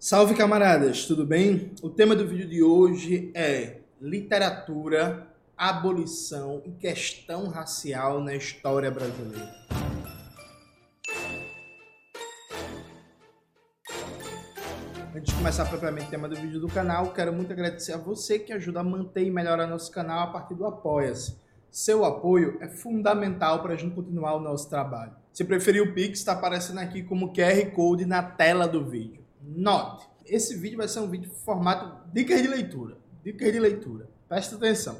Salve 0.00 0.36
camaradas, 0.36 1.06
tudo 1.06 1.26
bem? 1.26 1.72
O 1.82 1.90
tema 1.90 2.14
do 2.14 2.24
vídeo 2.24 2.48
de 2.48 2.62
hoje 2.62 3.32
é 3.34 3.80
literatura, 4.00 5.26
abolição 5.56 6.62
e 6.64 6.70
questão 6.70 7.48
racial 7.48 8.22
na 8.22 8.32
história 8.36 8.92
brasileira. 8.92 9.52
Antes 15.12 15.32
de 15.32 15.34
começar 15.34 15.64
propriamente 15.64 16.06
o 16.06 16.10
tema 16.10 16.28
do 16.28 16.36
vídeo 16.36 16.60
do 16.60 16.68
canal, 16.68 17.12
quero 17.12 17.32
muito 17.32 17.52
agradecer 17.52 17.92
a 17.92 17.98
você 17.98 18.38
que 18.38 18.52
ajuda 18.52 18.78
a 18.78 18.84
manter 18.84 19.24
e 19.24 19.32
melhorar 19.32 19.66
nosso 19.66 19.90
canal 19.90 20.28
a 20.28 20.32
partir 20.32 20.54
do 20.54 20.64
Apoia-se. 20.64 21.36
Seu 21.72 22.04
apoio 22.04 22.56
é 22.60 22.68
fundamental 22.68 23.62
para 23.62 23.72
a 23.72 23.76
gente 23.76 23.96
continuar 23.96 24.36
o 24.36 24.40
nosso 24.40 24.70
trabalho. 24.70 25.16
Se 25.32 25.44
preferir 25.44 25.82
o 25.82 25.92
Pix, 25.92 26.20
está 26.20 26.34
aparecendo 26.34 26.78
aqui 26.78 27.02
como 27.02 27.32
QR 27.32 27.68
Code 27.72 28.06
na 28.06 28.22
tela 28.22 28.68
do 28.68 28.88
vídeo. 28.88 29.17
Note, 29.56 30.06
esse 30.26 30.56
vídeo 30.56 30.76
vai 30.76 30.86
ser 30.86 31.00
um 31.00 31.08
vídeo 31.08 31.30
formato 31.30 32.06
dicas 32.12 32.42
de 32.42 32.48
leitura. 32.48 32.98
Dicas 33.24 33.50
de 33.50 33.58
leitura. 33.58 34.08
Presta 34.28 34.56
atenção. 34.56 34.98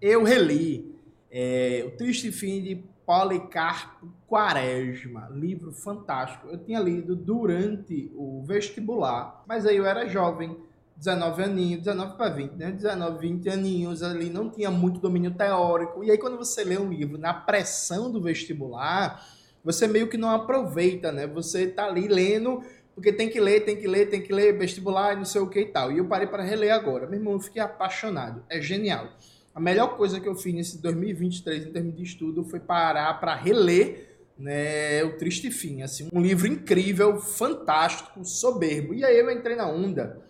Eu 0.00 0.22
reli 0.22 0.94
é, 1.30 1.84
O 1.86 1.96
Triste 1.96 2.30
Fim 2.30 2.62
de 2.62 2.84
Policarpo 3.06 4.12
Quaresma, 4.28 5.30
livro 5.32 5.72
fantástico. 5.72 6.48
Eu 6.48 6.58
tinha 6.58 6.78
lido 6.78 7.16
durante 7.16 8.12
o 8.14 8.42
vestibular, 8.42 9.42
mas 9.48 9.64
aí 9.64 9.78
eu 9.78 9.86
era 9.86 10.06
jovem, 10.06 10.56
19 10.96 11.42
aninhos, 11.42 11.82
19 11.82 12.16
para 12.16 12.28
20, 12.28 12.52
né? 12.52 12.70
19, 12.70 13.18
20 13.18 13.48
aninhos 13.48 14.02
ali, 14.02 14.28
não 14.28 14.50
tinha 14.50 14.70
muito 14.70 15.00
domínio 15.00 15.30
teórico. 15.30 16.04
E 16.04 16.10
aí 16.10 16.18
quando 16.18 16.36
você 16.36 16.62
lê 16.64 16.78
um 16.78 16.90
livro 16.90 17.16
na 17.16 17.32
pressão 17.32 18.12
do 18.12 18.20
vestibular, 18.20 19.26
você 19.64 19.86
meio 19.86 20.08
que 20.08 20.16
não 20.16 20.30
aproveita, 20.30 21.10
né? 21.10 21.26
Você 21.26 21.66
tá 21.66 21.86
ali 21.86 22.08
lendo 22.08 22.62
porque 23.00 23.14
tem 23.14 23.30
que 23.30 23.40
ler, 23.40 23.64
tem 23.64 23.76
que 23.76 23.88
ler, 23.88 24.10
tem 24.10 24.20
que 24.20 24.30
ler, 24.30 24.58
vestibular, 24.58 25.16
não 25.16 25.24
sei 25.24 25.40
o 25.40 25.48
que 25.48 25.60
e 25.60 25.66
tal. 25.66 25.90
E 25.90 25.96
eu 25.96 26.04
parei 26.04 26.26
para 26.26 26.42
reler 26.42 26.70
agora. 26.70 27.06
Meu 27.06 27.18
irmão, 27.18 27.32
eu 27.32 27.40
fiquei 27.40 27.62
apaixonado. 27.62 28.44
É 28.46 28.60
genial. 28.60 29.08
A 29.54 29.58
melhor 29.58 29.96
coisa 29.96 30.20
que 30.20 30.28
eu 30.28 30.34
fiz 30.34 30.52
nesse 30.52 30.82
2023 30.82 31.66
em 31.66 31.72
termos 31.72 31.96
de 31.96 32.02
estudo 32.02 32.44
foi 32.44 32.60
parar 32.60 33.14
para 33.18 33.34
reler 33.34 34.18
né, 34.38 35.02
O 35.04 35.16
Triste 35.16 35.50
Fim. 35.50 35.80
Assim, 35.80 36.10
um 36.12 36.20
livro 36.20 36.46
incrível, 36.46 37.18
fantástico, 37.18 38.22
soberbo. 38.22 38.92
E 38.92 39.02
aí 39.02 39.18
eu 39.18 39.30
entrei 39.30 39.56
na 39.56 39.66
onda 39.66 40.20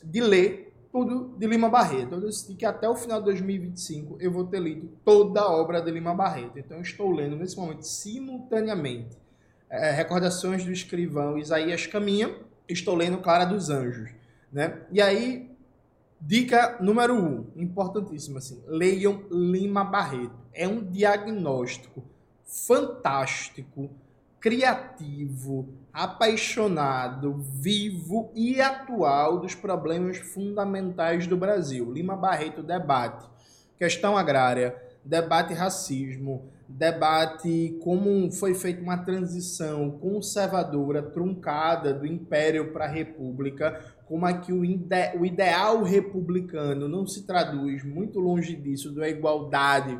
de 0.00 0.20
ler 0.20 0.72
tudo 0.92 1.34
de 1.36 1.48
Lima 1.48 1.68
Barreto. 1.68 2.14
Eu 2.14 2.20
decidi 2.20 2.54
que 2.54 2.64
até 2.64 2.88
o 2.88 2.94
final 2.94 3.18
de 3.18 3.24
2025 3.24 4.18
eu 4.20 4.30
vou 4.30 4.44
ter 4.44 4.60
lido 4.60 4.88
toda 5.04 5.40
a 5.40 5.50
obra 5.50 5.82
de 5.82 5.90
Lima 5.90 6.14
Barreto. 6.14 6.60
Então 6.60 6.76
eu 6.76 6.82
estou 6.84 7.10
lendo 7.10 7.34
nesse 7.34 7.56
momento 7.56 7.82
simultaneamente 7.82 9.18
é, 9.70 9.90
Recordações 9.92 10.64
do 10.64 10.72
Escrivão 10.72 11.38
Isaías 11.38 11.86
Caminha, 11.86 12.34
estou 12.68 12.94
lendo 12.94 13.18
Clara 13.18 13.44
dos 13.44 13.70
Anjos. 13.70 14.10
Né? 14.52 14.80
E 14.90 15.00
aí, 15.00 15.50
dica 16.20 16.76
número 16.80 17.14
um, 17.14 17.46
importantíssima, 17.56 18.38
assim, 18.38 18.62
leiam 18.66 19.22
Lima 19.30 19.84
Barreto. 19.84 20.34
É 20.52 20.66
um 20.66 20.82
diagnóstico 20.82 22.02
fantástico, 22.44 23.90
criativo, 24.40 25.68
apaixonado, 25.92 27.36
vivo 27.38 28.32
e 28.34 28.60
atual 28.60 29.38
dos 29.38 29.54
problemas 29.54 30.18
fundamentais 30.18 31.26
do 31.26 31.36
Brasil. 31.36 31.92
Lima 31.92 32.16
Barreto 32.16 32.62
debate 32.62 33.30
questão 33.80 34.14
agrária, 34.14 34.76
debate 35.02 35.54
racismo, 35.54 36.50
debate 36.70 37.78
como 37.82 38.30
foi 38.30 38.54
feita 38.54 38.82
uma 38.82 38.98
transição 38.98 39.90
conservadora, 39.90 41.02
truncada 41.02 41.92
do 41.92 42.06
império 42.06 42.72
para 42.72 42.84
a 42.84 42.88
república, 42.88 43.80
como 44.06 44.26
é 44.26 44.34
que 44.34 44.52
o, 44.52 44.64
ide 44.64 45.16
o 45.18 45.24
ideal 45.26 45.82
republicano 45.82 46.88
não 46.88 47.06
se 47.06 47.26
traduz 47.26 47.84
muito 47.84 48.18
longe 48.18 48.54
disso, 48.56 48.94
da 48.94 49.08
igualdade 49.08 49.98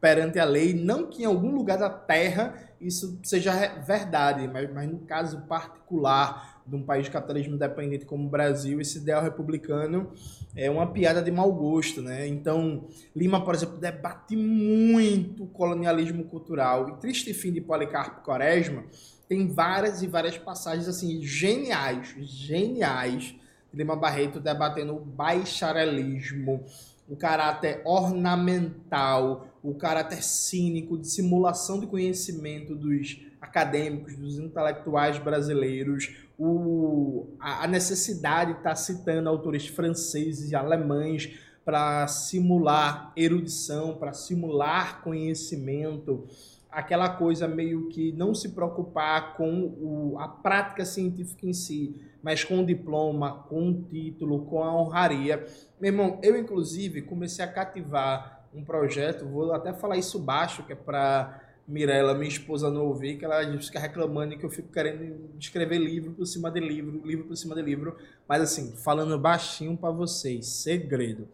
perante 0.00 0.38
a 0.38 0.44
lei, 0.44 0.74
não 0.74 1.06
que 1.06 1.22
em 1.22 1.26
algum 1.26 1.54
lugar 1.54 1.78
da 1.78 1.90
terra 1.90 2.54
isso 2.80 3.18
seja 3.22 3.52
verdade, 3.86 4.48
mas, 4.48 4.72
mas 4.72 4.90
no 4.90 4.98
caso 5.00 5.40
particular 5.42 6.55
de 6.66 6.74
um 6.74 6.82
país 6.82 7.04
de 7.04 7.10
capitalismo 7.10 7.54
independente 7.54 8.04
como 8.04 8.26
o 8.26 8.30
Brasil, 8.30 8.80
esse 8.80 8.98
ideal 8.98 9.22
republicano 9.22 10.10
é 10.54 10.70
uma 10.70 10.86
piada 10.86 11.22
de 11.22 11.30
mau 11.30 11.52
gosto, 11.52 12.02
né? 12.02 12.26
Então, 12.26 12.88
Lima, 13.14 13.44
por 13.44 13.54
exemplo, 13.54 13.78
debate 13.78 14.34
muito 14.34 15.44
o 15.44 15.46
colonialismo 15.46 16.24
cultural. 16.24 16.88
E 16.88 16.96
Triste 16.96 17.32
Fim 17.32 17.52
de 17.52 17.60
Policarpo 17.60 18.22
Quaresma 18.22 18.84
tem 19.28 19.46
várias 19.46 20.02
e 20.02 20.06
várias 20.06 20.36
passagens 20.38 20.88
assim 20.88 21.22
geniais, 21.22 22.14
geniais. 22.18 23.34
Lima 23.72 23.94
Barreto 23.94 24.40
debatendo 24.40 24.96
o 24.96 25.00
bacharelismo, 25.00 26.64
o 27.08 27.16
caráter 27.16 27.82
ornamental, 27.84 29.48
o 29.62 29.74
caráter 29.74 30.22
cínico 30.22 30.98
de 30.98 31.08
simulação 31.08 31.80
de 31.80 31.86
conhecimento 31.86 32.74
dos 32.74 33.20
acadêmicos, 33.40 34.16
dos 34.16 34.38
intelectuais 34.38 35.18
brasileiros, 35.18 36.16
o, 36.38 37.28
a, 37.40 37.66
necessidade 37.66 38.52
de 38.52 38.58
estar 38.58 38.70
tá 38.70 38.76
citando 38.76 39.28
autores 39.28 39.66
franceses 39.66 40.50
e 40.50 40.56
alemães 40.56 41.38
para 41.64 42.06
simular 42.06 43.12
erudição, 43.16 43.96
para 43.96 44.12
simular 44.12 45.02
conhecimento, 45.02 46.26
aquela 46.76 47.08
coisa 47.08 47.48
meio 47.48 47.88
que 47.88 48.12
não 48.12 48.34
se 48.34 48.50
preocupar 48.50 49.34
com 49.34 49.74
o, 49.80 50.18
a 50.18 50.28
prática 50.28 50.84
científica 50.84 51.46
em 51.46 51.54
si, 51.54 51.98
mas 52.22 52.44
com 52.44 52.60
o 52.60 52.66
diploma, 52.66 53.44
com 53.48 53.70
o 53.70 53.82
título, 53.84 54.44
com 54.44 54.62
a 54.62 54.78
honraria. 54.78 55.42
Meu 55.80 55.90
irmão, 55.90 56.20
eu 56.22 56.36
inclusive 56.36 57.00
comecei 57.00 57.42
a 57.42 57.48
cativar 57.50 58.46
um 58.54 58.62
projeto, 58.62 59.24
vou 59.24 59.54
até 59.54 59.72
falar 59.72 59.96
isso 59.96 60.18
baixo, 60.18 60.64
que 60.64 60.74
é 60.74 60.76
para 60.76 61.40
Mirella, 61.66 62.12
minha 62.12 62.28
esposa, 62.28 62.70
não 62.70 62.84
ouvir, 62.84 63.16
que 63.16 63.24
ela 63.24 63.42
fica 63.58 63.80
reclamando 63.80 64.36
que 64.36 64.44
eu 64.44 64.50
fico 64.50 64.70
querendo 64.70 65.30
escrever 65.38 65.78
livro 65.78 66.12
por 66.12 66.26
cima 66.26 66.50
de 66.50 66.60
livro, 66.60 67.00
livro 67.06 67.24
por 67.24 67.36
cima 67.38 67.54
de 67.54 67.62
livro. 67.62 67.96
Mas 68.28 68.42
assim, 68.42 68.76
falando 68.84 69.18
baixinho 69.18 69.78
para 69.78 69.90
vocês, 69.90 70.46
segredo. 70.46 71.26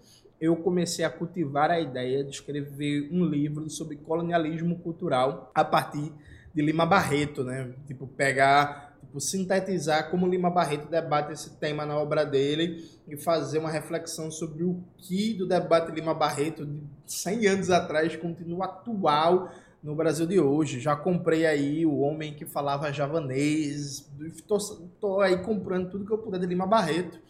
Eu 0.42 0.56
comecei 0.56 1.04
a 1.04 1.08
cultivar 1.08 1.70
a 1.70 1.78
ideia 1.78 2.24
de 2.24 2.30
escrever 2.30 3.08
um 3.12 3.24
livro 3.24 3.70
sobre 3.70 3.94
colonialismo 3.94 4.76
cultural 4.80 5.52
a 5.54 5.64
partir 5.64 6.12
de 6.52 6.60
Lima 6.60 6.84
Barreto, 6.84 7.44
né? 7.44 7.72
Tipo, 7.86 8.08
pegar, 8.08 8.98
tipo, 8.98 9.20
sintetizar 9.20 10.10
como 10.10 10.26
Lima 10.26 10.50
Barreto 10.50 10.90
debate 10.90 11.32
esse 11.32 11.60
tema 11.60 11.86
na 11.86 11.96
obra 11.96 12.26
dele 12.26 12.84
e 13.06 13.16
fazer 13.16 13.58
uma 13.60 13.70
reflexão 13.70 14.32
sobre 14.32 14.64
o 14.64 14.82
que 14.98 15.32
do 15.32 15.46
debate 15.46 15.92
Lima 15.92 16.12
Barreto 16.12 16.66
de 16.66 16.82
100 17.06 17.46
anos 17.46 17.70
atrás 17.70 18.16
continua 18.16 18.64
atual 18.64 19.48
no 19.80 19.94
Brasil 19.94 20.26
de 20.26 20.40
hoje. 20.40 20.80
Já 20.80 20.96
comprei 20.96 21.46
aí 21.46 21.86
o 21.86 21.98
Homem 21.98 22.34
que 22.34 22.44
Falava 22.44 22.92
Javanês. 22.92 24.10
Estou 24.20 25.20
aí 25.20 25.38
comprando 25.38 25.88
tudo 25.88 26.04
que 26.04 26.12
eu 26.12 26.18
puder 26.18 26.40
de 26.40 26.46
Lima 26.46 26.66
Barreto. 26.66 27.20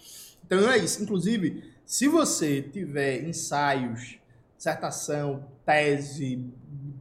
Então 0.46 0.70
é 0.70 0.78
isso. 0.78 1.02
Inclusive, 1.02 1.62
se 1.92 2.08
você 2.08 2.62
tiver 2.62 3.22
ensaios, 3.22 4.19
dissertação, 4.56 5.44
tese, 5.62 6.42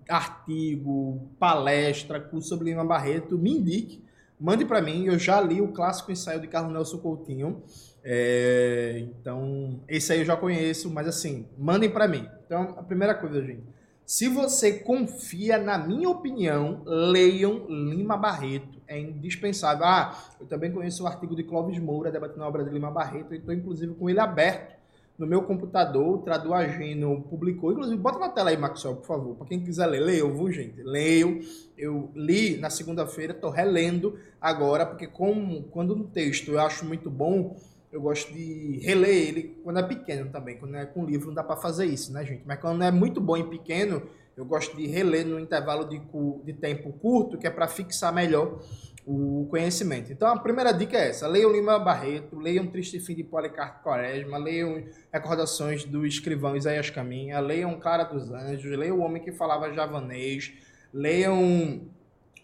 artigo, 0.09 1.29
palestra, 1.39 2.19
curso 2.19 2.49
sobre 2.49 2.71
Lima 2.71 2.83
Barreto, 2.83 3.37
me 3.37 3.51
indique. 3.51 4.03
Mande 4.37 4.65
para 4.65 4.81
mim. 4.81 5.05
Eu 5.05 5.17
já 5.17 5.39
li 5.39 5.61
o 5.61 5.69
clássico 5.69 6.11
ensaio 6.11 6.41
de 6.41 6.47
Carlos 6.49 6.73
Nelson 6.73 6.97
Coutinho. 6.97 7.63
É, 8.03 9.07
então, 9.17 9.79
esse 9.87 10.11
aí 10.11 10.19
eu 10.19 10.25
já 10.25 10.35
conheço, 10.35 10.89
mas 10.89 11.07
assim, 11.07 11.47
mandem 11.57 11.89
para 11.89 12.05
mim. 12.05 12.27
Então, 12.45 12.75
a 12.77 12.83
primeira 12.83 13.15
coisa, 13.15 13.41
gente 13.41 13.63
se 14.11 14.27
você 14.27 14.73
confia, 14.73 15.57
na 15.57 15.77
minha 15.77 16.09
opinião, 16.09 16.81
leiam 16.85 17.65
Lima 17.69 18.17
Barreto. 18.17 18.81
É 18.85 18.99
indispensável. 18.99 19.85
Ah, 19.85 20.21
eu 20.37 20.45
também 20.45 20.69
conheço 20.69 21.05
o 21.05 21.07
artigo 21.07 21.33
de 21.33 21.43
Clóvis 21.45 21.79
Moura 21.79 22.11
debatendo 22.11 22.43
a 22.43 22.47
obra 22.49 22.61
de 22.61 22.71
Lima 22.71 22.91
Barreto. 22.91 23.33
Estou, 23.33 23.53
inclusive, 23.53 23.93
com 23.93 24.09
ele 24.09 24.19
aberto 24.19 24.80
no 25.21 25.27
meu 25.27 25.43
computador. 25.43 26.15
O 26.15 26.17
Traduagino 26.23 27.21
publicou. 27.29 27.71
Inclusive, 27.71 28.01
bota 28.01 28.17
na 28.17 28.29
tela 28.29 28.49
aí, 28.49 28.57
Maxwell, 28.57 28.95
por 28.95 29.05
favor. 29.05 29.35
Para 29.35 29.47
quem 29.47 29.59
quiser 29.59 29.85
ler, 29.85 29.99
leio, 29.99 30.33
viu, 30.33 30.51
gente? 30.51 30.81
Leio. 30.81 31.39
Eu 31.77 32.11
li 32.15 32.57
na 32.57 32.69
segunda-feira, 32.69 33.31
estou 33.31 33.51
relendo 33.51 34.17
agora, 34.39 34.85
porque 34.85 35.07
como, 35.07 35.63
quando 35.65 35.95
um 35.95 36.03
texto 36.03 36.51
eu 36.51 36.59
acho 36.59 36.85
muito 36.85 37.09
bom, 37.09 37.55
eu 37.91 38.01
gosto 38.01 38.33
de 38.33 38.79
reler 38.83 39.09
ele 39.09 39.59
quando 39.63 39.79
é 39.79 39.83
pequeno 39.83 40.31
também. 40.31 40.57
Quando 40.57 40.75
é 40.75 40.85
com 40.85 41.05
livro 41.05 41.27
não 41.27 41.35
dá 41.35 41.43
para 41.43 41.55
fazer 41.55 41.85
isso, 41.85 42.11
né, 42.11 42.25
gente? 42.25 42.43
Mas 42.45 42.59
quando 42.59 42.83
é 42.83 42.91
muito 42.91 43.21
bom 43.21 43.37
em 43.37 43.47
pequeno, 43.47 44.01
eu 44.35 44.45
gosto 44.45 44.75
de 44.75 44.87
reler 44.87 45.25
no 45.25 45.39
intervalo 45.39 45.85
de, 45.85 46.01
de 46.43 46.53
tempo 46.53 46.91
curto, 46.93 47.37
que 47.37 47.45
é 47.45 47.49
para 47.49 47.67
fixar 47.67 48.13
melhor 48.13 48.59
o 49.05 49.47
conhecimento. 49.49 50.11
Então 50.11 50.27
a 50.27 50.39
primeira 50.39 50.71
dica 50.71 50.97
é 50.97 51.09
essa: 51.09 51.27
leiam 51.27 51.51
Lima 51.51 51.79
Barreto, 51.79 52.37
leiam 52.37 52.67
Triste 52.67 52.99
Fim 52.99 53.15
de 53.15 53.23
Policarpo 53.23 53.83
Quaresma, 53.83 54.37
leiam 54.37 54.83
Recordações 55.11 55.83
do 55.83 56.05
Escrivão 56.05 56.55
Isaías 56.55 56.89
Caminha, 56.89 57.39
leiam 57.39 57.79
Clara 57.79 58.03
dos 58.03 58.31
Anjos, 58.31 58.77
leiam 58.77 58.99
O 58.99 59.01
Homem 59.01 59.21
que 59.21 59.31
Falava 59.31 59.73
Javanês, 59.73 60.53
leiam 60.93 61.81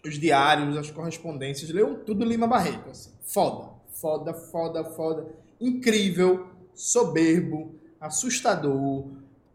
os 0.04 0.18
diários, 0.18 0.76
as 0.76 0.90
correspondências, 0.90 1.70
leiam 1.70 1.94
tudo 1.94 2.24
Lima 2.24 2.46
Barreto. 2.46 2.90
Assim. 2.90 3.10
Foda 3.22 3.78
foda, 4.00 4.32
foda, 4.32 4.84
foda, 4.84 5.26
incrível, 5.60 6.48
soberbo, 6.74 7.74
assustador, 8.00 9.06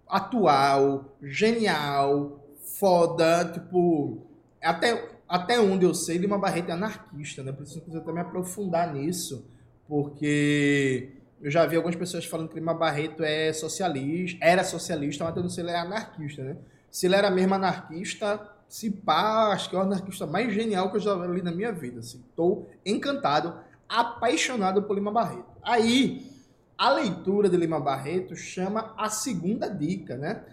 atual, 0.08 1.06
genial, 1.22 2.40
foda, 2.78 3.46
tipo, 3.46 4.22
até, 4.62 5.13
até 5.34 5.60
onde 5.60 5.84
eu 5.84 5.96
sei, 5.96 6.20
Lima 6.20 6.38
Barreto 6.38 6.70
é 6.70 6.74
anarquista, 6.74 7.42
né? 7.42 7.52
Preciso 7.52 7.82
até 7.98 8.12
me 8.12 8.20
aprofundar 8.20 8.94
nisso, 8.94 9.44
porque 9.88 11.10
eu 11.42 11.50
já 11.50 11.66
vi 11.66 11.76
algumas 11.76 11.96
pessoas 11.96 12.24
falando 12.24 12.50
que 12.50 12.54
Lima 12.54 12.76
Barreto 12.76 13.24
é 13.24 13.52
socialista, 13.52 14.38
era 14.46 14.64
socialista, 14.64 15.24
mas 15.24 15.36
eu 15.36 15.42
não 15.42 15.50
sei 15.50 15.64
se 15.64 15.70
ele 15.72 15.76
é 15.76 15.80
anarquista, 15.80 16.44
né? 16.44 16.58
Se 16.92 17.08
ele 17.08 17.16
era 17.16 17.32
mesmo 17.32 17.56
anarquista, 17.56 18.48
se 18.70 18.92
pá, 18.92 19.52
acho 19.52 19.72
que 19.72 19.76
é 19.76 19.80
o 19.80 19.82
anarquista 19.82 20.28
mais 20.28 20.54
genial 20.54 20.92
que 20.92 20.98
eu 20.98 21.02
já 21.02 21.16
li 21.16 21.42
na 21.42 21.52
minha 21.52 21.72
vida. 21.72 22.00
Estou 22.00 22.70
assim. 22.70 22.94
encantado, 22.94 23.56
apaixonado 23.90 24.84
por 24.84 24.94
Lima 24.94 25.12
Barreto. 25.12 25.50
Aí, 25.64 26.30
a 26.78 26.92
leitura 26.92 27.50
de 27.50 27.58
Lima 27.58 27.80
Barreto 27.80 28.36
chama 28.36 28.94
a 28.96 29.10
segunda 29.10 29.68
dica, 29.68 30.16
né? 30.16 30.44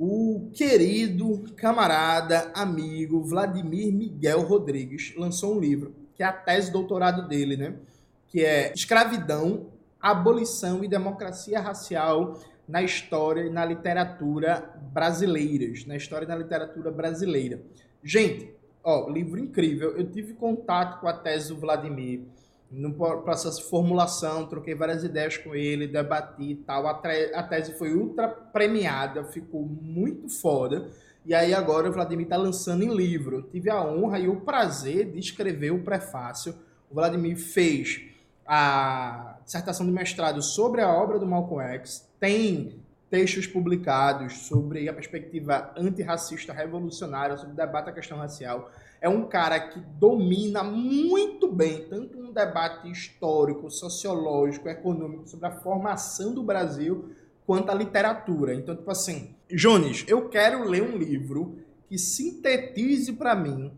O 0.00 0.48
querido 0.54 1.44
camarada, 1.56 2.52
amigo 2.54 3.20
Vladimir 3.20 3.92
Miguel 3.92 4.42
Rodrigues 4.42 5.12
lançou 5.16 5.56
um 5.56 5.58
livro, 5.58 5.92
que 6.14 6.22
é 6.22 6.26
a 6.26 6.32
tese 6.32 6.68
de 6.68 6.74
doutorado 6.74 7.26
dele, 7.26 7.56
né? 7.56 7.74
Que 8.28 8.44
é 8.44 8.72
Escravidão, 8.72 9.66
Abolição 10.00 10.84
e 10.84 10.88
Democracia 10.88 11.58
Racial 11.58 12.38
na 12.68 12.80
história 12.80 13.40
e 13.40 13.50
na 13.50 13.64
literatura 13.64 14.72
brasileiras, 14.92 15.84
na 15.84 15.96
história 15.96 16.26
e 16.26 16.28
na 16.28 16.36
literatura 16.36 16.92
brasileira. 16.92 17.60
Gente, 18.00 18.54
ó, 18.84 19.10
livro 19.10 19.40
incrível. 19.40 19.96
Eu 19.96 20.08
tive 20.08 20.34
contato 20.34 21.00
com 21.00 21.08
a 21.08 21.12
tese 21.12 21.48
do 21.48 21.58
Vladimir 21.58 22.22
no 22.70 22.92
processo 22.92 23.62
de 23.62 23.68
formulação, 23.68 24.46
troquei 24.46 24.74
várias 24.74 25.02
ideias 25.02 25.36
com 25.38 25.54
ele, 25.54 25.86
debati 25.86 26.50
e 26.50 26.54
tal. 26.56 26.86
A, 26.86 27.42
tese 27.42 27.78
foi 27.78 27.94
ultra 27.94 28.28
premiada, 28.28 29.24
ficou 29.24 29.62
muito 29.64 30.28
foda. 30.28 30.90
E 31.24 31.34
aí 31.34 31.54
agora 31.54 31.88
o 31.88 31.92
Vladimir 31.92 32.24
está 32.24 32.36
lançando 32.36 32.82
em 32.82 32.94
livro. 32.94 33.36
Eu 33.36 33.42
tive 33.42 33.70
a 33.70 33.82
honra 33.82 34.18
e 34.18 34.28
o 34.28 34.40
prazer 34.40 35.10
de 35.10 35.18
escrever 35.18 35.70
o 35.70 35.82
prefácio. 35.82 36.54
O 36.90 36.94
Vladimir 36.94 37.36
fez 37.36 38.00
a 38.46 39.38
dissertação 39.44 39.84
de 39.84 39.92
mestrado 39.92 40.40
sobre 40.42 40.80
a 40.80 40.88
obra 40.88 41.18
do 41.18 41.26
Malcolm 41.26 41.62
X, 41.74 42.08
tem 42.18 42.80
textos 43.10 43.46
publicados 43.46 44.46
sobre 44.46 44.88
a 44.88 44.92
perspectiva 44.92 45.72
antirracista 45.76 46.52
revolucionária, 46.52 47.36
sobre 47.36 47.52
o 47.52 47.56
debate 47.56 47.86
da 47.86 47.92
questão 47.92 48.18
racial. 48.18 48.70
É 49.00 49.08
um 49.08 49.26
cara 49.26 49.60
que 49.60 49.80
domina 49.98 50.62
muito 50.62 51.50
bem 51.50 51.86
tanto 51.88 52.18
um 52.18 52.32
debate 52.32 52.90
histórico, 52.90 53.70
sociológico, 53.70 54.68
econômico 54.68 55.28
sobre 55.28 55.46
a 55.46 55.52
formação 55.52 56.34
do 56.34 56.42
Brasil, 56.42 57.10
quanto 57.46 57.70
a 57.70 57.74
literatura. 57.74 58.54
Então, 58.54 58.76
tipo 58.76 58.90
assim, 58.90 59.34
Jones, 59.50 60.04
eu 60.08 60.28
quero 60.28 60.68
ler 60.68 60.82
um 60.82 60.98
livro 60.98 61.58
que 61.88 61.96
sintetize 61.96 63.12
para 63.12 63.34
mim 63.34 63.72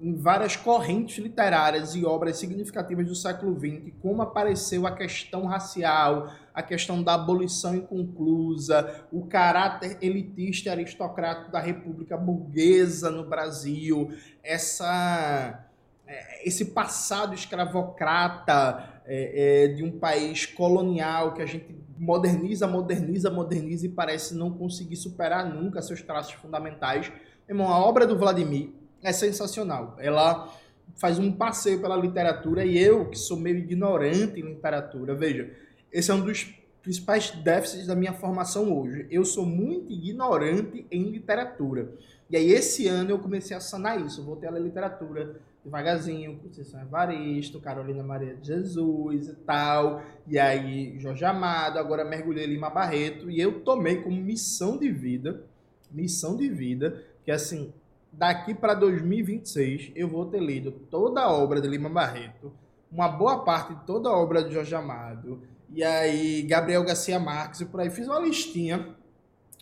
em 0.00 0.14
várias 0.14 0.56
correntes 0.56 1.18
literárias 1.18 1.94
e 1.94 2.04
obras 2.04 2.36
significativas 2.36 3.06
do 3.06 3.14
século 3.14 3.58
XX, 3.58 3.92
como 4.02 4.22
apareceu 4.22 4.86
a 4.86 4.92
questão 4.92 5.46
racial, 5.46 6.30
a 6.56 6.62
questão 6.62 7.02
da 7.02 7.12
abolição 7.12 7.74
inconclusa, 7.74 9.04
o 9.12 9.26
caráter 9.26 9.98
elitista 10.00 10.70
e 10.70 10.72
aristocrático 10.72 11.52
da 11.52 11.60
República 11.60 12.16
Burguesa 12.16 13.10
no 13.10 13.28
Brasil, 13.28 14.10
essa, 14.42 15.68
é, 16.06 16.48
esse 16.48 16.64
passado 16.64 17.34
escravocrata 17.34 19.02
é, 19.04 19.64
é, 19.64 19.68
de 19.68 19.84
um 19.84 19.98
país 19.98 20.46
colonial 20.46 21.34
que 21.34 21.42
a 21.42 21.46
gente 21.46 21.76
moderniza, 21.98 22.66
moderniza, 22.66 23.30
moderniza 23.30 23.84
e 23.84 23.90
parece 23.90 24.34
não 24.34 24.50
conseguir 24.50 24.96
superar 24.96 25.46
nunca 25.46 25.82
seus 25.82 26.00
traços 26.00 26.32
fundamentais. 26.32 27.12
Irmão, 27.46 27.68
a 27.68 27.78
obra 27.78 28.06
do 28.06 28.16
Vladimir 28.16 28.70
é 29.02 29.12
sensacional. 29.12 29.94
Ela 29.98 30.50
faz 30.94 31.18
um 31.18 31.30
passeio 31.30 31.82
pela 31.82 31.96
literatura 31.96 32.64
e 32.64 32.78
eu, 32.78 33.10
que 33.10 33.18
sou 33.18 33.38
meio 33.38 33.58
ignorante 33.58 34.40
em 34.40 34.54
literatura, 34.54 35.14
veja, 35.14 35.65
esse 35.92 36.10
é 36.10 36.14
um 36.14 36.20
dos 36.20 36.54
principais 36.82 37.30
déficits 37.30 37.86
da 37.86 37.96
minha 37.96 38.12
formação 38.12 38.72
hoje. 38.76 39.06
Eu 39.10 39.24
sou 39.24 39.44
muito 39.44 39.92
ignorante 39.92 40.86
em 40.90 41.10
literatura. 41.10 41.92
E 42.30 42.36
aí, 42.36 42.50
esse 42.50 42.86
ano, 42.86 43.10
eu 43.10 43.18
comecei 43.18 43.56
a 43.56 43.60
sanar 43.60 44.00
isso. 44.04 44.20
Eu 44.20 44.24
voltei 44.24 44.48
a 44.48 44.52
ler 44.52 44.62
literatura 44.62 45.40
devagarzinho, 45.66 46.38
Conceição 46.38 46.80
Evaristo, 46.80 47.60
Carolina 47.60 48.02
Maria 48.02 48.36
de 48.36 48.46
Jesus 48.46 49.28
e 49.28 49.34
tal. 49.34 50.00
E 50.26 50.38
aí, 50.38 50.96
Jorge 51.00 51.24
Amado, 51.24 51.78
agora 51.78 52.04
mergulhei 52.04 52.46
Lima 52.46 52.70
Barreto. 52.70 53.28
E 53.28 53.40
eu 53.40 53.60
tomei 53.60 54.00
como 54.00 54.16
missão 54.16 54.78
de 54.78 54.90
vida, 54.90 55.44
missão 55.90 56.36
de 56.36 56.48
vida, 56.48 57.04
que 57.24 57.32
assim, 57.32 57.72
daqui 58.12 58.54
para 58.54 58.74
2026 58.74 59.90
eu 59.96 60.08
vou 60.08 60.26
ter 60.26 60.40
lido 60.40 60.70
toda 60.70 61.22
a 61.22 61.32
obra 61.32 61.60
de 61.60 61.66
Lima 61.66 61.88
Barreto, 61.88 62.52
uma 62.90 63.08
boa 63.08 63.44
parte 63.44 63.74
de 63.74 63.84
toda 63.84 64.08
a 64.08 64.16
obra 64.16 64.44
de 64.44 64.54
Jorge 64.54 64.74
Amado, 64.74 65.42
e 65.70 65.82
aí 65.82 66.42
Gabriel 66.42 66.84
Garcia 66.84 67.18
Marques 67.18 67.60
e 67.60 67.66
por 67.66 67.80
aí. 67.80 67.90
Fiz 67.90 68.06
uma 68.06 68.20
listinha, 68.20 68.94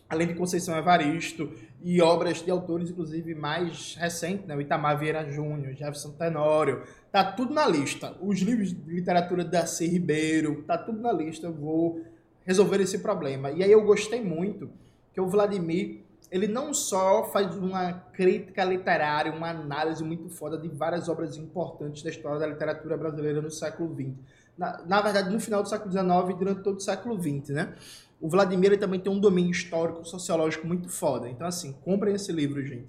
além 0.09 0.29
de 0.29 0.35
Conceição 0.35 0.77
Evaristo, 0.77 1.51
e 1.83 2.01
obras 2.01 2.43
de 2.43 2.51
autores, 2.51 2.91
inclusive, 2.91 3.35
mais 3.35 3.95
recentes, 3.97 4.47
né? 4.47 4.57
O 4.57 4.61
Itamar 4.61 4.99
Vieira 4.99 5.31
Júnior, 5.31 5.75
Jefferson 5.75 6.13
Tenório, 6.13 6.83
tá 7.13 7.23
tudo 7.23 7.53
na 7.53 7.67
lista. 7.67 8.17
Os 8.23 8.41
livros 8.41 8.73
de 8.73 8.91
literatura 8.91 9.45
da 9.45 9.67
C. 9.67 9.87
Ribeiro, 9.87 10.63
tá 10.63 10.79
tudo 10.79 11.01
na 11.01 11.13
lista, 11.13 11.47
eu 11.47 11.53
vou 11.53 12.03
resolver 12.47 12.81
esse 12.81 13.01
problema. 13.01 13.51
E 13.51 13.63
aí 13.63 13.71
eu 13.71 13.85
gostei 13.85 14.23
muito 14.23 14.71
que 15.13 15.21
o 15.21 15.29
Vladimir 15.29 16.05
ele 16.31 16.49
não 16.49 16.75
só 16.75 17.25
faz 17.31 17.55
uma 17.57 17.93
crítica 18.13 18.65
literária, 18.65 19.31
uma 19.31 19.51
análise 19.51 20.03
muito 20.03 20.29
foda 20.29 20.59
de 20.59 20.69
várias 20.69 21.09
obras 21.09 21.37
importantes 21.37 22.03
da 22.03 22.11
história 22.11 22.41
da 22.41 22.47
literatura 22.47 22.97
brasileira 22.97 23.41
no 23.41 23.51
século 23.51 23.95
XX. 23.95 24.15
Na, 24.57 24.83
na 24.87 25.01
verdade, 25.01 25.31
no 25.31 25.41
final 25.41 25.63
do 25.63 25.69
século 25.69 25.91
XIX 25.91 26.07
e 26.31 26.39
durante 26.39 26.63
todo 26.63 26.77
o 26.77 26.81
século 26.81 27.21
XX, 27.21 27.49
né? 27.51 27.75
O 28.21 28.29
Vladimir 28.29 28.79
também 28.79 29.01
tem 29.01 29.13
um 29.13 29.19
domínio 29.19 29.51
histórico, 29.51 30.05
sociológico 30.05 30.67
muito 30.67 30.89
foda. 30.89 31.29
Então, 31.29 31.47
assim, 31.47 31.73
comprem 31.85 32.15
esse 32.15 32.33
livro, 32.33 32.65
gente. 32.65 32.89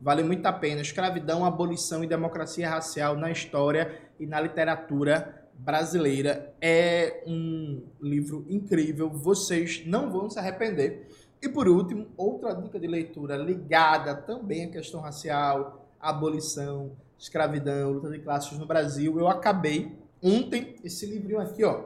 Vale 0.00 0.22
muito 0.22 0.44
a 0.46 0.52
pena. 0.52 0.80
Escravidão, 0.80 1.44
Abolição 1.44 2.04
e 2.04 2.06
Democracia 2.06 2.68
Racial 2.68 3.16
na 3.16 3.30
História 3.30 3.98
e 4.20 4.26
na 4.26 4.40
Literatura 4.40 5.48
Brasileira. 5.54 6.54
É 6.60 7.24
um 7.26 7.82
livro 8.00 8.44
incrível. 8.48 9.08
Vocês 9.08 9.82
não 9.86 10.10
vão 10.10 10.28
se 10.28 10.38
arrepender. 10.38 11.08
E 11.42 11.48
por 11.48 11.66
último, 11.66 12.06
outra 12.16 12.54
dica 12.54 12.78
de 12.78 12.86
leitura 12.86 13.36
ligada 13.36 14.14
também 14.14 14.66
à 14.66 14.70
questão 14.70 15.00
racial, 15.00 15.88
abolição, 16.00 16.92
escravidão, 17.18 17.92
luta 17.92 18.10
de 18.10 18.18
classes 18.18 18.58
no 18.58 18.66
Brasil. 18.66 19.18
Eu 19.18 19.28
acabei 19.28 19.96
ontem 20.22 20.76
esse 20.84 21.06
livrinho 21.06 21.40
aqui, 21.40 21.64
ó, 21.64 21.84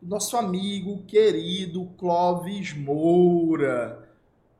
nosso 0.00 0.36
amigo 0.36 1.04
querido 1.04 1.86
Clóvis 1.96 2.74
Moura, 2.74 4.08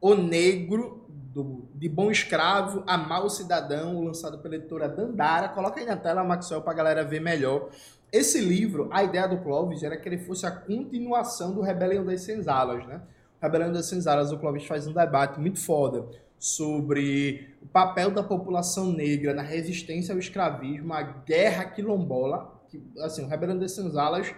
O 0.01 0.15
Negro 0.15 1.05
do, 1.09 1.65
de 1.75 1.89
Bom 1.89 2.11
Escravo 2.11 2.85
a 2.87 2.97
Mal 2.97 3.29
Cidadão, 3.29 4.05
lançado 4.05 4.39
pela 4.39 4.57
editora 4.57 4.89
Dandara. 4.89 5.49
Coloca 5.49 5.81
aí 5.81 5.87
na 5.87 5.97
tela, 5.97 6.23
Maxwell, 6.23 6.63
para 6.63 6.73
a 6.73 6.77
galera 6.77 7.05
ver 7.05 7.21
melhor. 7.21 7.71
Esse 8.13 8.41
livro, 8.41 8.89
a 8.93 9.03
ideia 9.03 9.27
do 9.27 9.39
Clóvis 9.39 9.83
era 9.83 9.97
que 9.97 10.09
ele 10.09 10.19
fosse 10.19 10.45
a 10.45 10.51
continuação 10.51 11.53
do 11.53 11.63
Rebelião 11.63 12.05
das 12.05 12.21
Senzalas, 12.21 12.87
né? 12.87 13.01
Rebelião 13.41 13.73
das 13.73 13.87
Senzalas, 13.87 14.31
o 14.31 14.39
Clóvis 14.39 14.67
faz 14.67 14.87
um 14.87 14.93
debate 14.93 15.41
muito 15.41 15.59
foda 15.59 16.07
sobre 16.39 17.55
o 17.63 17.67
papel 17.67 18.11
da 18.11 18.23
população 18.23 18.93
negra 18.93 19.33
na 19.33 19.43
resistência 19.43 20.13
ao 20.13 20.19
escravismo, 20.19 20.93
a 20.93 21.03
guerra 21.03 21.65
quilombola, 21.65 22.52
que, 22.73 22.83
assim, 23.01 23.23
o 23.23 23.29
Rebelião 23.29 23.59
das 23.59 23.73
Senzalas, 23.73 24.35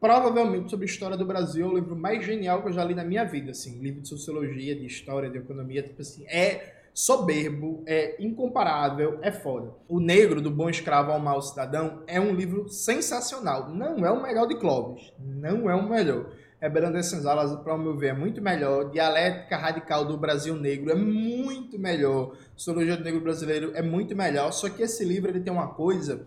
provavelmente 0.00 0.68
sobre 0.70 0.84
a 0.84 0.88
história 0.88 1.16
do 1.16 1.24
Brasil, 1.24 1.64
é 1.64 1.68
o 1.68 1.74
livro 1.74 1.94
mais 1.94 2.24
genial 2.24 2.60
que 2.60 2.68
eu 2.68 2.72
já 2.72 2.82
li 2.84 2.94
na 2.94 3.04
minha 3.04 3.24
vida, 3.24 3.52
assim, 3.52 3.80
livro 3.80 4.00
de 4.02 4.08
sociologia, 4.08 4.74
de 4.74 4.84
história, 4.84 5.30
de 5.30 5.38
economia, 5.38 5.82
tipo 5.82 6.02
assim, 6.02 6.26
é 6.26 6.74
soberbo, 6.92 7.84
é 7.86 8.16
incomparável, 8.18 9.20
é 9.22 9.30
foda. 9.30 9.72
O 9.88 10.00
Negro, 10.00 10.40
do 10.40 10.50
Bom 10.50 10.68
Escravo 10.68 11.12
ao 11.12 11.20
Mau 11.20 11.40
Cidadão, 11.40 12.02
é 12.08 12.20
um 12.20 12.34
livro 12.34 12.68
sensacional. 12.68 13.68
Não 13.70 14.04
é 14.04 14.10
o 14.10 14.20
melhor 14.20 14.48
de 14.48 14.56
Clóvis, 14.56 15.12
não 15.20 15.70
é 15.70 15.74
o 15.76 15.88
melhor. 15.88 16.32
Rebelião 16.60 16.90
das 16.90 17.06
Senzalas, 17.06 17.54
para 17.62 17.72
o 17.72 17.78
meu 17.78 17.96
ver, 17.96 18.08
é 18.08 18.12
muito 18.12 18.42
melhor. 18.42 18.90
Dialética 18.90 19.56
Radical 19.56 20.04
do 20.04 20.18
Brasil 20.18 20.56
Negro 20.56 20.90
é 20.90 20.96
muito 20.96 21.78
melhor. 21.78 22.34
Sociologia 22.56 22.96
do 22.96 23.04
Negro 23.04 23.20
Brasileiro 23.20 23.70
é 23.76 23.82
muito 23.82 24.16
melhor. 24.16 24.50
Só 24.50 24.68
que 24.68 24.82
esse 24.82 25.04
livro 25.04 25.30
ele 25.30 25.38
tem 25.38 25.52
uma 25.52 25.68
coisa 25.68 26.26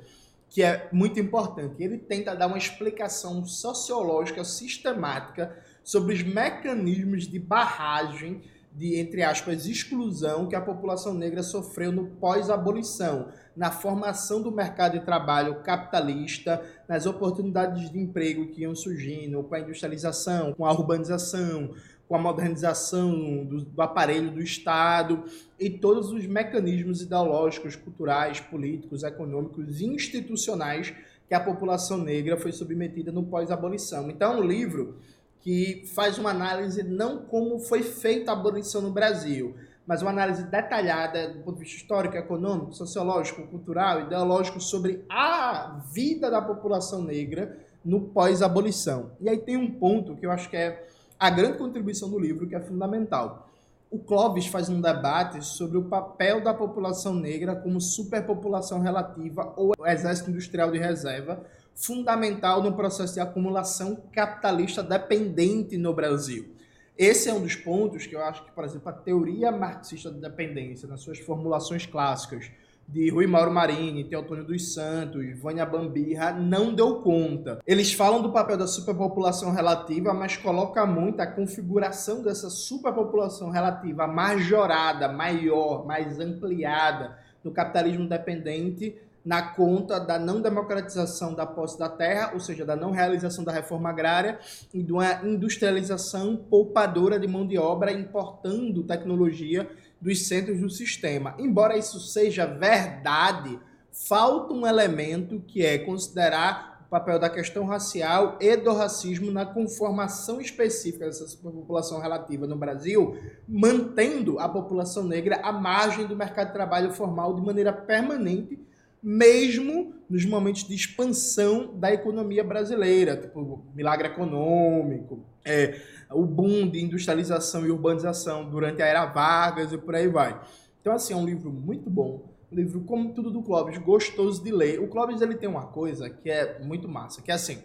que 0.52 0.62
é 0.62 0.90
muito 0.92 1.18
importante. 1.18 1.82
Ele 1.82 1.98
tenta 1.98 2.36
dar 2.36 2.48
uma 2.48 2.58
explicação 2.58 3.46
sociológica 3.46 4.44
sistemática 4.44 5.58
sobre 5.82 6.14
os 6.14 6.22
mecanismos 6.22 7.26
de 7.26 7.40
barragem 7.40 8.42
de, 8.74 8.98
entre 8.98 9.24
aspas, 9.24 9.66
exclusão 9.66 10.48
que 10.48 10.56
a 10.56 10.62
população 10.62 11.14
negra 11.14 11.42
sofreu 11.42 11.92
no 11.92 12.08
pós-abolição, 12.08 13.30
na 13.56 13.72
formação 13.72 14.42
do 14.42 14.52
mercado 14.52 15.00
de 15.00 15.06
trabalho 15.06 15.62
capitalista, 15.62 16.62
nas 16.88 17.06
oportunidades 17.06 17.90
de 17.90 17.98
emprego 17.98 18.48
que 18.48 18.62
iam 18.62 18.76
surgindo, 18.76 19.44
com 19.44 19.56
a 19.56 19.60
industrialização, 19.60 20.54
com 20.54 20.66
a 20.66 20.72
urbanização, 20.72 21.74
com 22.12 22.18
a 22.18 22.20
modernização 22.20 23.46
do, 23.46 23.64
do, 23.64 23.82
aparelho 23.82 24.32
do 24.32 24.42
Estado 24.42 25.24
e 25.58 25.70
todos 25.70 26.12
os 26.12 26.28
mecanismos 26.28 27.02
ideológicos, 27.02 27.78
culturais, 27.78 28.42
políticos, 28.42 29.02
econômicos 29.04 29.80
e 29.80 29.86
institucionais 29.86 30.94
que 31.26 31.34
a 31.34 31.40
população 31.40 31.98
negra 31.98 32.36
foi 32.36 32.52
submetida 32.52 33.14
no 33.14 33.24
pós-abolição. 33.24 34.10
Então, 34.10 34.34
é 34.34 34.36
um 34.42 34.44
livro 34.44 34.98
que 35.40 35.90
faz 35.96 36.18
uma 36.18 36.32
análise 36.32 36.84
não 36.84 37.20
como 37.20 37.58
foi 37.60 37.82
feita 37.82 38.32
a 38.32 38.34
abolição 38.34 38.82
no 38.82 38.92
Brasil, 38.92 39.56
mas 39.88 40.02
uma 40.02 40.12
análise 40.12 40.44
detalhada 40.44 41.30
do 41.30 41.40
ponto 41.40 41.60
de 41.60 41.64
vista 41.64 41.78
histórico, 41.78 42.18
econômico, 42.18 42.74
sociológico, 42.74 43.48
cultural, 43.48 44.02
ideológico 44.02 44.60
sobre 44.60 45.06
a 45.08 45.80
vida 45.94 46.30
da 46.30 46.42
população 46.42 47.06
negra 47.06 47.58
no 47.86 48.02
pós-abolição. 48.02 49.12
E 49.22 49.30
aí 49.30 49.38
tem 49.38 49.56
um 49.56 49.72
ponto 49.72 50.18
que 50.18 50.26
eu 50.26 50.32
acho 50.32 50.50
que 50.50 50.58
é 50.58 50.92
a 51.22 51.30
grande 51.30 51.60
contribuição 51.60 52.10
do 52.10 52.18
livro, 52.18 52.48
que 52.48 52.56
é 52.56 52.60
fundamental. 52.60 53.48
O 53.92 54.00
Clóvis 54.00 54.48
faz 54.48 54.70
um 54.70 54.82
debate 54.82 55.46
sobre 55.46 55.78
o 55.78 55.84
papel 55.84 56.42
da 56.42 56.52
população 56.52 57.14
negra 57.14 57.56
como 57.56 57.80
superpopulação 57.80 58.80
relativa 58.80 59.54
ou 59.56 59.72
exército 59.86 60.32
industrial 60.32 60.72
de 60.72 60.80
reserva, 60.80 61.46
fundamental 61.76 62.64
no 62.64 62.74
processo 62.74 63.14
de 63.14 63.20
acumulação 63.20 64.02
capitalista 64.12 64.82
dependente 64.82 65.78
no 65.78 65.94
Brasil. 65.94 66.56
Esse 66.98 67.30
é 67.30 67.34
um 67.34 67.44
dos 67.44 67.56
pontos 67.56 68.08
que 68.08 68.16
eu 68.16 68.24
acho 68.24 68.44
que, 68.44 68.52
por 68.52 68.66
exemplo, 68.66 68.90
a 68.90 68.94
teoria 68.94 69.52
marxista 69.52 70.10
da 70.10 70.28
dependência, 70.28 70.88
nas 70.88 71.02
suas 71.02 71.20
formulações 71.20 71.86
clássicas, 71.86 72.50
de 72.88 73.10
Rui 73.10 73.26
Mauro 73.26 73.52
Marini, 73.52 74.04
Teotônio 74.04 74.44
dos 74.44 74.74
Santos, 74.74 75.26
Vânia 75.40 75.66
Bambirra, 75.66 76.34
não 76.34 76.74
deu 76.74 76.96
conta. 76.96 77.60
Eles 77.66 77.94
falam 77.94 78.22
do 78.22 78.32
papel 78.32 78.58
da 78.58 78.68
superpopulação 78.68 79.52
relativa, 79.52 80.14
mas 80.14 80.36
coloca 80.36 80.86
muito 80.86 81.22
a 81.22 81.28
configuração 81.28 82.22
dessa 82.22 82.50
superpopulação 82.50 83.50
relativa 83.50 84.08
majorada, 84.08 85.08
maior, 85.08 85.86
mais 85.86 86.20
ampliada 86.20 87.18
no 87.44 87.52
capitalismo 87.52 88.08
dependente 88.08 88.96
na 89.24 89.42
conta 89.42 90.00
da 90.00 90.18
não 90.18 90.42
democratização 90.42 91.34
da 91.34 91.46
posse 91.46 91.78
da 91.78 91.88
terra, 91.88 92.32
ou 92.34 92.40
seja, 92.40 92.66
da 92.66 92.76
não 92.76 92.92
realização 92.92 93.44
da 93.44 93.52
reforma 93.52 93.90
agrária 93.90 94.40
e 94.74 94.82
de 94.82 94.92
uma 94.92 95.24
industrialização 95.24 96.36
poupadora 96.36 97.20
de 97.20 97.28
mão 97.28 97.46
de 97.46 97.58
obra, 97.58 97.92
importando 97.92 98.84
tecnologia 98.84 99.70
dos 100.02 100.28
centros 100.28 100.60
do 100.60 100.70
sistema. 100.70 101.36
Embora 101.38 101.78
isso 101.78 102.00
seja 102.00 102.46
verdade, 102.46 103.60
falta 103.92 104.54
um 104.54 104.66
elemento 104.66 105.40
que 105.48 105.66
é 105.66 105.78
considerar 105.78 106.86
o 106.88 106.90
papel 106.90 107.20
da 107.20 107.30
questão 107.30 107.66
racial 107.66 108.38
e 108.42 108.58
do 108.58 108.74
racismo 108.74 109.32
na 109.32 109.46
conformação 109.46 110.42
específica 110.42 111.06
dessa 111.06 111.26
população 111.38 112.02
relativa 112.02 112.48
no 112.48 112.56
Brasil, 112.56 113.18
mantendo 113.48 114.40
a 114.40 114.50
população 114.50 115.04
negra 115.04 115.40
à 115.44 115.52
margem 115.52 116.08
do 116.08 116.16
mercado 116.16 116.48
de 116.48 116.54
trabalho 116.54 116.92
formal 116.92 117.36
de 117.36 117.42
maneira 117.42 117.72
permanente 117.72 118.60
mesmo 119.02 119.94
nos 120.12 120.26
momentos 120.26 120.68
de 120.68 120.76
expansão 120.76 121.74
da 121.74 121.94
economia 121.94 122.44
brasileira, 122.44 123.16
tipo 123.16 123.64
milagre 123.74 124.10
econômico, 124.10 125.24
é, 125.46 125.80
o 126.12 126.26
boom 126.26 126.70
de 126.70 126.84
industrialização 126.84 127.66
e 127.66 127.72
urbanização 127.72 128.50
durante 128.50 128.82
a 128.82 128.86
era 128.86 129.06
Vargas 129.06 129.72
e 129.72 129.78
por 129.78 129.96
aí 129.96 130.10
vai. 130.10 130.38
Então, 130.82 130.92
assim, 130.92 131.14
é 131.14 131.16
um 131.16 131.26
livro 131.26 131.50
muito 131.50 131.90
bom, 131.90 132.30
um 132.52 132.56
livro, 132.58 132.82
como 132.82 133.14
tudo 133.14 133.32
do 133.32 133.42
Clóvis, 133.42 133.78
gostoso 133.78 134.44
de 134.44 134.52
ler. 134.52 134.82
O 134.82 134.90
Clóvis, 134.90 135.22
ele 135.22 135.36
tem 135.36 135.48
uma 135.48 135.68
coisa 135.68 136.10
que 136.10 136.30
é 136.30 136.60
muito 136.60 136.90
massa, 136.90 137.22
que 137.22 137.32
é 137.32 137.36
assim, 137.36 137.60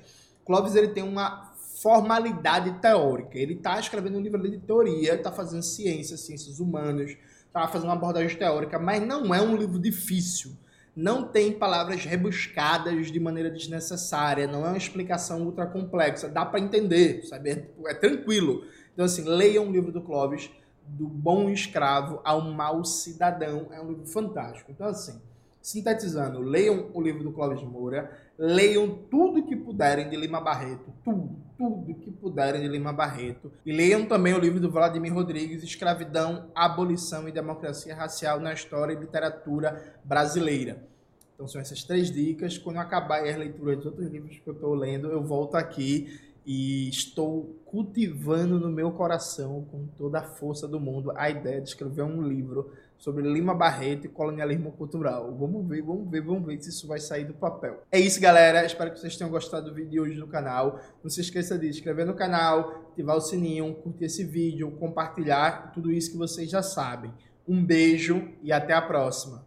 Clóvis, 0.45 0.77
ele 0.77 0.89
tem 0.89 1.03
uma 1.03 1.53
formalidade 1.83 2.81
teórica. 2.81 3.37
Ele 3.37 3.55
está 3.55 3.81
escrevendo 3.81 4.19
um 4.19 4.21
livro 4.21 4.41
de 4.49 4.59
teoria, 4.59 5.15
está 5.15 5.33
fazendo 5.33 5.65
ciências, 5.65 6.21
ciências 6.21 6.61
humanas, 6.61 7.17
está 7.45 7.67
fazendo 7.67 7.89
uma 7.89 7.97
abordagem 7.97 8.39
teórica, 8.39 8.79
mas 8.79 9.05
não 9.05 9.35
é 9.35 9.43
um 9.43 9.57
livro 9.57 9.81
difícil 9.81 10.53
não 10.97 11.29
tem 11.29 11.53
palavras 11.53 12.07
rebuscadas 12.07 13.13
de 13.13 13.21
maneira 13.21 13.51
desnecessária, 13.51 14.47
não 14.47 14.65
é 14.65 14.69
uma 14.71 14.79
explicação 14.79 15.43
ultra 15.43 15.67
complexa, 15.67 16.27
dá 16.27 16.47
para 16.47 16.59
entender, 16.59 17.23
sabe? 17.27 17.51
É, 17.51 17.71
é, 17.91 17.95
tranquilo. 17.95 18.65
Então, 18.95 19.05
assim, 19.05 19.23
leiam 19.25 19.69
o 19.69 19.71
livro 19.71 19.93
do 19.93 20.01
Clóvis, 20.01 20.51
Do 20.87 21.07
Bom 21.07 21.51
Escravo 21.51 22.23
ao 22.25 22.41
Mau 22.41 22.83
Cidadão, 22.83 23.69
é 23.73 23.81
um 23.81 23.89
livro 23.89 24.07
fantástico. 24.07 24.73
Então, 24.73 24.87
assim, 24.87 25.21
sintetizando, 25.67 26.39
leiam 26.39 26.91
o 26.95 27.03
livro 27.03 27.25
do 27.25 27.33
Clóvis 27.33 27.61
Moura, 27.61 28.09
leiam 28.39 28.89
tudo 29.11 29.43
que 29.43 29.57
puderem 29.57 30.09
de 30.09 30.15
Lima 30.15 30.41
Barreto, 30.41 30.93
tudo, 31.05 31.37
tudo 31.59 31.93
que 31.93 32.09
puderem 32.09 32.61
de 32.61 32.69
Lima 32.69 32.93
Barreto, 32.93 33.51
e 33.65 33.73
leiam 33.73 34.07
também 34.07 34.33
o 34.33 34.39
livro 34.39 34.61
do 34.61 34.71
Vladimir 34.71 35.13
Rodrigues, 35.13 35.65
Escravidão, 35.65 36.53
Abolição 36.55 37.29
e 37.29 37.33
Democracia 37.33 37.97
Racial 37.97 38.39
na 38.39 38.53
História 38.53 38.93
e 38.93 38.97
Literatura 38.97 39.99
Brasileira. 40.05 40.87
Então 41.35 41.49
são 41.49 41.61
essas 41.61 41.83
três 41.83 42.13
dicas. 42.13 42.57
Quando 42.57 42.77
acabar 42.77 43.25
as 43.25 43.37
leituras 43.37 43.79
dos 43.79 43.87
outros 43.87 44.09
livros 44.09 44.39
que 44.39 44.49
eu 44.49 44.55
estou 44.55 44.73
lendo, 44.73 45.09
eu 45.09 45.21
volto 45.21 45.57
aqui 45.57 46.26
e 46.47 46.89
estou 46.89 47.57
cultivando 47.67 48.61
no 48.61 48.71
meu 48.71 48.93
coração, 48.93 49.67
com 49.69 49.89
toda 49.99 50.21
a 50.21 50.23
força 50.23 50.69
do 50.69 50.79
mundo, 50.79 51.13
a 51.17 51.29
ideia 51.29 51.61
de 51.61 51.69
escrever 51.69 52.05
um 52.05 52.23
livro 52.23 52.71
sobre 52.97 53.29
Lima 53.29 53.53
Barreto 53.53 54.07
e 54.07 54.09
colonialismo 54.09 54.71
cultural. 54.71 55.37
Vamos 55.37 55.67
ver, 55.67 55.83
vamos 55.83 56.09
ver, 56.09 56.21
vamos 56.21 56.47
ver 56.47 56.63
se 56.63 56.71
isso 56.71 56.87
vai 56.87 57.01
sair 57.01 57.25
do 57.25 57.35
papel. 57.35 57.83
É 57.91 57.99
isso, 57.99 58.21
galera. 58.21 58.65
Espero 58.65 58.93
que 58.93 59.01
vocês 59.01 59.17
tenham 59.17 59.31
gostado 59.31 59.69
do 59.69 59.75
vídeo 59.75 59.91
de 59.91 60.01
hoje 60.01 60.19
no 60.19 60.29
canal. 60.29 60.81
Não 61.03 61.11
se 61.11 61.21
esqueça 61.21 61.59
de 61.59 61.67
se 61.67 61.79
inscrever 61.79 62.07
no 62.07 62.15
canal, 62.15 62.91
ativar 62.93 63.17
o 63.17 63.21
sininho, 63.21 63.75
curtir 63.75 64.05
esse 64.05 64.25
vídeo, 64.25 64.71
compartilhar, 64.71 65.73
tudo 65.73 65.93
isso 65.93 66.13
que 66.13 66.17
vocês 66.17 66.49
já 66.49 66.63
sabem. 66.63 67.13
Um 67.47 67.65
beijo 67.65 68.29
e 68.41 68.53
até 68.53 68.73
a 68.73 68.81
próxima. 68.81 69.45